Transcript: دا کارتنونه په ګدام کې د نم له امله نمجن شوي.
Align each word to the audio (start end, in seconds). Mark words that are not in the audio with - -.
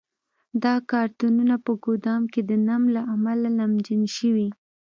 دا 0.63 0.73
کارتنونه 0.91 1.55
په 1.65 1.71
ګدام 1.85 2.23
کې 2.33 2.41
د 2.49 2.51
نم 2.67 2.83
له 2.95 3.01
امله 3.13 3.49
نمجن 3.59 4.01
شوي. 4.17 4.49